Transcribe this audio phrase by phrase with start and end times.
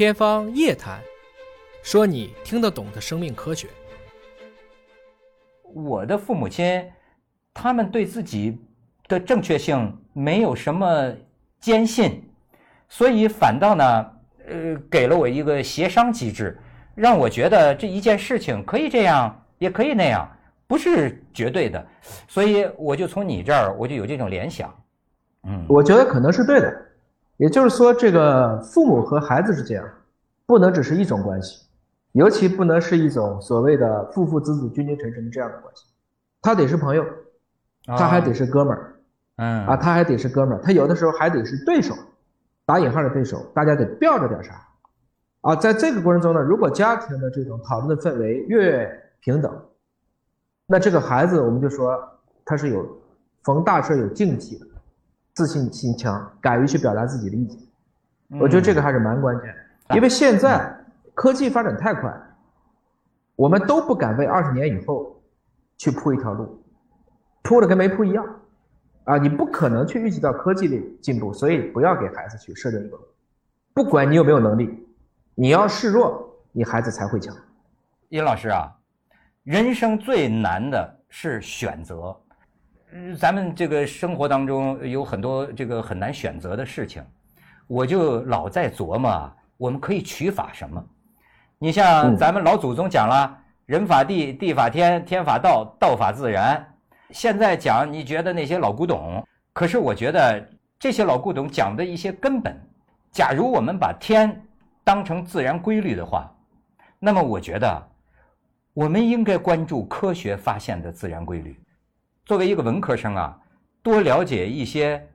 [0.00, 0.98] 天方夜谭，
[1.82, 3.68] 说你听得懂的生命科学。
[5.74, 6.82] 我的父母亲，
[7.52, 8.58] 他们对自己
[9.08, 11.12] 的正确性没有什么
[11.60, 12.26] 坚信，
[12.88, 14.10] 所以反倒呢，
[14.48, 16.58] 呃，给了我一个协商机制，
[16.94, 20.26] 让我觉得这一件事情可以这样，也可以那样，
[20.66, 21.86] 不是绝对的。
[22.26, 24.74] 所以我就从你这儿，我就有这种联想。
[25.42, 26.86] 嗯，我觉得可能是对的。
[27.36, 29.82] 也就是说，这个父母和孩子之间，
[30.50, 31.64] 不能只是一种关系，
[32.10, 35.84] 尤其不能是一种所谓的父父子子、君君臣臣这样的关系，
[36.42, 37.06] 他得是朋友，
[37.86, 38.96] 他还得是哥们儿，
[39.36, 41.94] 嗯啊，他还得是哥们儿，他有的时候还得是对手，
[42.66, 44.60] 打引号的对手，大家得吊着点啥，
[45.42, 48.90] 啊，在这个过程中呢，如果家庭的这种讨论的氛围越
[49.20, 49.56] 平等，
[50.66, 51.96] 那这个孩子我们就说
[52.44, 52.84] 他是有
[53.44, 54.66] 逢大事有静气的。
[55.32, 57.56] 自信心强，敢于去表达自己的意见，
[58.40, 59.54] 我觉得这个还是蛮关键。
[59.94, 60.74] 因为现在
[61.14, 62.12] 科技发展太快，
[63.36, 65.20] 我们都不敢为二十年以后
[65.76, 66.62] 去铺一条路，
[67.42, 68.24] 铺了跟没铺一样
[69.04, 69.16] 啊！
[69.16, 72.98] 你不可能去预计到科技的进步，所以不要给孩子去设定一个，
[73.74, 74.86] 不管你有没有能力，
[75.34, 77.34] 你要示弱，你孩子才会强。
[78.08, 78.70] 殷老师啊，
[79.42, 82.16] 人生最难的是选择。
[82.92, 87.04] 嗯，咱们这个生活当中有很多这个很难选择的事情，
[87.66, 90.82] 我就老在琢磨，我们可以取法什么？
[91.58, 96.66] 你像咱们老祖宗讲了，人法地，地法天，天法道，道法自然。
[97.10, 99.22] 现在讲，你觉得那些老古董？
[99.52, 102.58] 可是我觉得这些老古董讲的一些根本，
[103.12, 104.42] 假如我们把天
[104.82, 106.34] 当成自然规律的话，
[106.98, 107.88] 那么我觉得
[108.72, 111.60] 我们应该关注科学发现的自然规律。
[112.24, 113.38] 作为一个文科生啊，
[113.82, 115.06] 多了解一些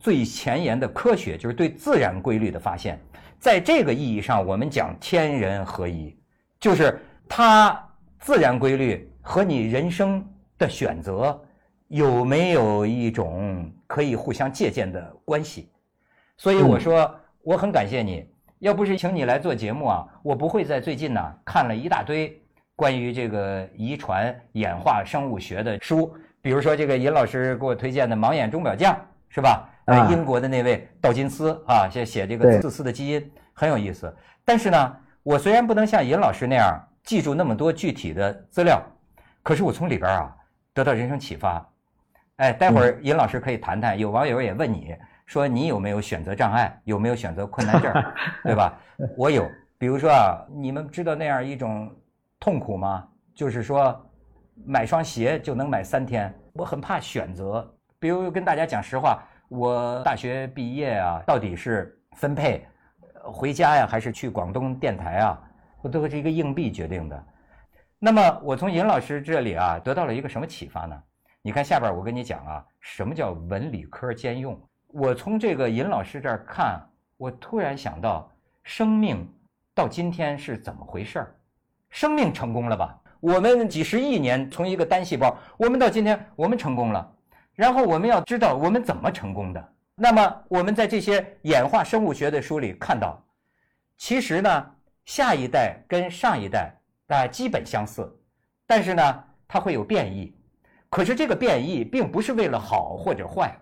[0.00, 2.98] 最前沿的科学，就是对自然规律的发现。
[3.38, 6.16] 在这个意义上，我们讲天人合一，
[6.58, 6.98] 就是
[7.28, 7.78] 它
[8.18, 10.26] 自然规律和你人生
[10.58, 11.40] 的选择
[11.88, 15.70] 有没有一种可以互相借鉴的关系。
[16.36, 18.26] 所以我说，我很感谢你，
[18.58, 22.42] 要不是请你来做节目啊，我不会在最近呢看了一大堆
[22.74, 26.14] 关于这个遗传演化生物学的书。
[26.42, 28.94] 比如说这个尹老师给我推荐的《盲眼钟表匠》
[29.30, 29.66] 是吧？
[29.86, 34.14] 啊，英国的那位道金斯啊，写写这个自私的基因很有意思。
[34.44, 38.82] 但是呢，我虽然不能像尹老师那样记住那么多具体的资料，
[39.42, 40.36] 可是我从里边啊
[40.74, 41.66] 得到人生启发。
[42.36, 43.98] 哎，待会儿尹老师可以谈谈。
[43.98, 47.92] 有网友也问你说你有没有选择障碍，有没有选择困难症，
[48.44, 48.78] 对吧？
[49.16, 49.50] 我有。
[49.78, 51.90] 比如说啊，你们知道那样一种
[52.38, 53.06] 痛苦吗？
[53.34, 54.06] 就是说。
[54.66, 57.66] 买双鞋就能买三天，我很怕选择。
[58.00, 62.66] 比如跟大家讲实话，我大学毕业啊，到底是分配
[63.22, 65.38] 回家呀，还是去广东电台啊？
[65.82, 67.24] 我都是一个硬币决定的。
[67.98, 70.98] 那么我从尹老师这里啊，得到了一个什么启发呢？
[71.42, 74.58] 你看下边我跟你讲啊，什么叫文理科兼用？
[74.86, 76.80] 我从这个尹老师这儿看，
[77.18, 78.32] 我突然想到，
[78.62, 79.30] 生命
[79.74, 81.34] 到今天是怎么回事儿？
[81.90, 82.98] 生命成功了吧？
[83.20, 87.12] 我们几十亿年从一个单细胞，我们到今天我们成功了，
[87.60, 89.68] 然后我们要知道我们怎么成功的。
[89.94, 93.22] 那么我们在这些演化生物学的书里看到，
[93.98, 94.66] 其实呢，
[95.04, 96.74] 下一代跟上一代
[97.08, 98.10] 啊基本相似，
[98.66, 100.34] 但是呢它会有变异，
[100.88, 103.54] 可是这个变异并不是为了好或者坏。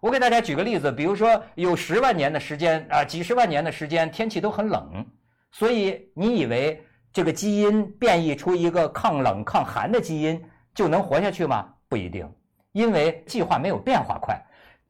[0.00, 5.04] 我给大家举个例子，比如说有十万年的时间啊，几十万年的时间天气都很冷，
[5.52, 6.82] 所以你以为？
[7.12, 10.42] 这个基因变异出一个抗冷抗寒的基因
[10.74, 11.66] 就能活下去吗？
[11.88, 12.30] 不一定，
[12.76, 14.38] 因为进化没有变化快。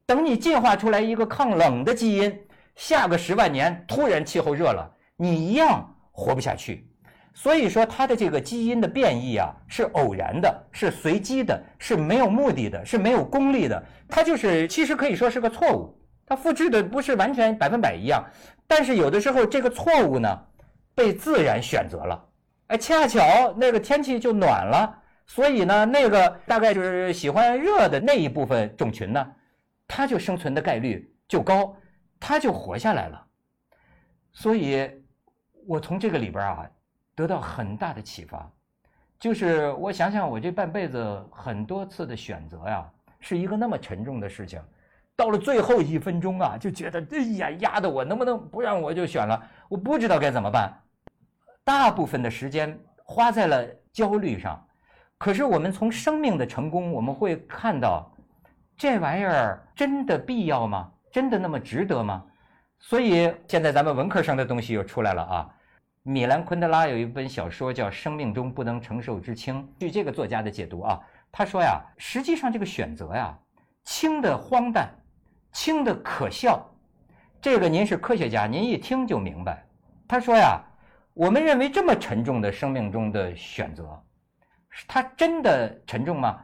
[0.05, 2.37] 等你进化出来一个抗冷的基因，
[2.75, 6.91] 下个十万年突然气候热了，你一样活不下去。
[7.33, 13.81] 所以说，它的这个基因的变异啊，是偶然的，是随机的，是没有目的的，是没有功利的。
[14.09, 18.25] 它就是其实可以说是个错误，它复制的不是完全百分百一样。
[18.67, 20.37] 但是有的时候这个错误呢？
[20.93, 22.25] 被自然选择了，
[22.69, 29.35] 哎，恰巧那个天气就暖了，所以呢，那个大概就是喜欢热的那一部分种群呢，
[29.87, 31.77] 它就生存的概率就高，
[32.21, 33.27] 它就活下来了。
[34.33, 34.89] 所以，
[35.67, 36.71] 我从这个里边啊，
[37.15, 38.51] 得到很大的启发，
[39.19, 42.89] 就是我想想，我这半辈子很多次的选择呀，
[43.19, 44.61] 是一个那么沉重的事情，
[45.17, 49.43] 到了最后一分钟啊，就觉得哎呀，压得我能不能不让我就选了？
[49.69, 50.73] 我不知道该怎么办。
[51.65, 54.66] 大部分的时间花在了焦虑上，
[55.19, 58.11] 可是我们从生命的成功，我们会看到，
[58.77, 60.93] 这玩意儿真的必要吗？
[61.11, 62.25] 真的那么值得吗？
[62.79, 65.51] 所以现在咱们文科生的东西又出来了啊。
[66.03, 71.01] 米兰昆德拉有一本小说叫《生命中不能承受之轻》，据这个作家的解读啊，
[71.33, 73.37] 他说呀，实际上这个选择呀，
[73.85, 74.89] 轻的荒诞，
[75.53, 76.65] 轻的可笑。
[77.41, 79.67] 这个您是科学家，您一听就明白。
[80.07, 80.61] 他说呀，
[81.15, 84.01] 我们认为这么沉重的生命中的选择，
[84.87, 86.39] 它真的沉重吗？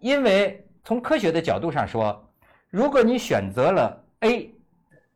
[0.00, 2.22] 因为从科学的角度上说，
[2.70, 4.54] 如果你选择了 A，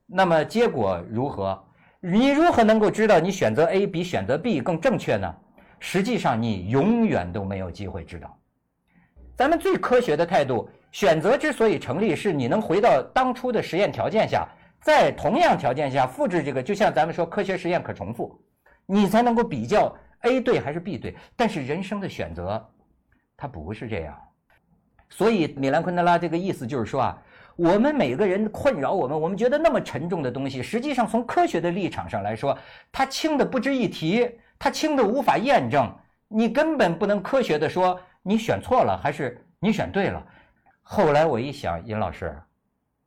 [0.07, 1.63] 那么结果如何？
[2.01, 5.35] 你如何能够知道你选择 A 比选择 B 更正确呢？
[5.81, 8.37] 实际上，你永远都没有机会知道。
[9.37, 14.49] 咱们最科学的态度，选择之所以成立，是你能回到当初的实验条件下，
[14.81, 18.41] 在同样条件下复制这个，就像咱们说科学实验可重复，
[18.87, 21.17] 你才能够比较 A 对还是 B 对。
[21.37, 22.69] 但是人生的选择，
[23.37, 24.19] 它不是这样。
[25.09, 27.23] 所以米兰昆德拉这个意思就是说啊。
[27.57, 32.57] 我们每个人困扰我们，我们觉得那么沉重的东西，实际上从科学的立场上来说，
[32.93, 34.31] 它轻的不值一提，
[34.61, 35.93] 它轻的无法验证，
[36.29, 40.25] 你根本不能科学的说你选错了还是你选对了。
[40.83, 42.41] 后来我一想，尹老师，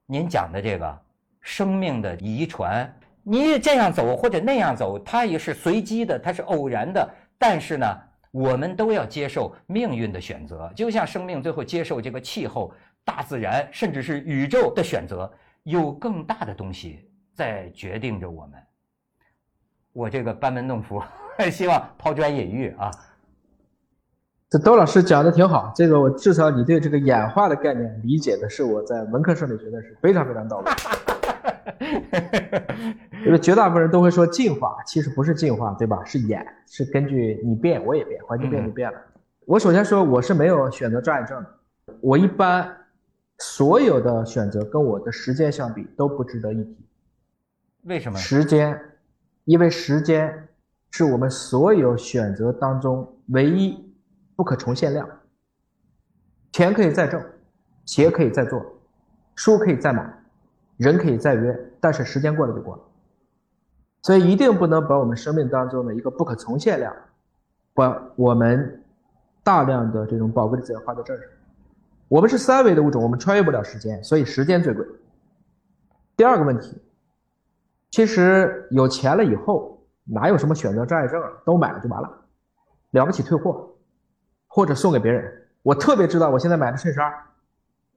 [0.06, 1.02] 您讲的这个
[1.40, 2.94] 生命的遗传，
[3.24, 7.86] 你这样走或者那样走，它也是随机的，它是偶然的，但是呢，
[8.32, 12.74] 我们都要接受命运的选择，就像生命最后接受这个气候。
[13.04, 15.30] 大自然甚至是宇宙的选择，
[15.64, 18.54] 有更大的东西在决定着我们。
[19.92, 21.02] 我这个班门弄斧，
[21.52, 22.92] 希望抛砖引玉啊。
[24.52, 30.72] 这窦老师讲的挺好，这个我至少你对这个演化的概念理解的是我在文科生里学的是非常非常到位。
[33.26, 36.04] 因 为绝大部分人都会说进化，其实不是进化，对吧？
[36.06, 38.98] 是演，是根据你变我也变，环境变就变了。
[39.46, 41.50] 我首先说我是没有选择障碍症的，
[42.02, 42.78] 我一般。
[43.44, 46.78] 所有的选择跟我的时间相比都不值得一提，
[47.86, 48.20] 为什么？
[48.20, 48.80] 时间，
[49.46, 50.48] 因为时间
[50.92, 53.92] 是我们所有选择当中唯一
[54.36, 55.10] 不可重现量。
[56.52, 57.20] 钱可以再挣，
[57.84, 58.64] 鞋可以再做，
[59.34, 60.08] 书可以再买，
[60.82, 62.82] 人可以再约，但是时间过了就过了。
[64.02, 66.92] 所以一定不能把我们生命当中的一个不可重现量，
[67.76, 68.84] 把我们
[69.44, 71.28] 大量的这种宝贵的资源花在这儿上。
[72.08, 74.84] 我们是三维的物种，我们穿越不了时间，所以时间最贵。
[76.18, 76.76] 第二个问题，
[77.92, 81.30] 其实有钱了以后，哪有什么选择障碍症啊？
[81.46, 82.12] 都买了就完了，
[82.90, 83.70] 了不起退货，
[84.48, 85.32] 或者送给别人。
[85.62, 87.14] 我特别知道，我现在买的衬衫，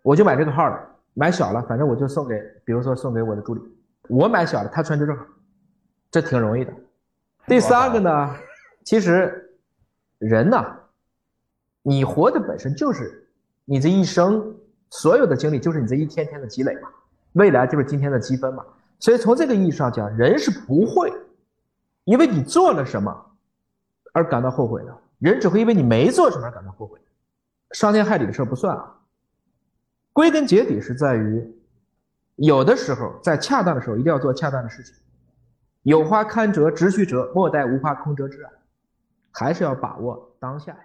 [0.03, 0.79] 我就买这个号的，
[1.14, 3.62] 买小了，反正我就送给，比如说送给我的助理。
[4.08, 5.25] 我买小了，他穿就正好，
[6.11, 6.72] 这挺容易的。
[7.46, 8.37] 第三个呢，
[8.84, 9.56] 其实
[10.19, 10.76] 人呐，
[11.82, 13.22] 你活的本身就是。
[13.66, 14.55] 你这一生
[14.90, 16.90] 所有的经历，就是你这一天天的积累嘛，
[17.32, 18.62] 未来就是今天的积分嘛。
[18.99, 21.11] 所以从这个意义上讲，人是不会
[22.05, 23.11] 因为你做了什么
[24.12, 27.00] 而感到后悔的，人只会因为你没做什么而感到后悔。
[27.70, 28.94] 伤天害理的事不算啊。
[30.14, 31.44] 归根结底是在于，
[32.37, 34.94] 有的时候在恰当的时候一定要做恰当的事情。
[35.82, 38.50] 有花堪折直须折，莫待无花空折枝啊，
[39.32, 40.78] 还是要把握当下呀。